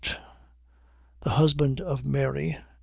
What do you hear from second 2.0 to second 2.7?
Mary.